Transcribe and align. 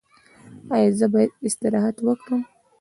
ایا 0.75 0.89
زه 0.99 1.05
باید 1.13 1.31
استراحت 1.47 1.97
وکړم؟ 2.01 2.41